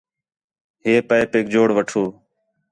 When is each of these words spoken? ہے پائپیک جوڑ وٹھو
ہے 0.83 0.93
پائپیک 1.09 1.45
جوڑ 1.53 1.67
وٹھو 1.75 2.03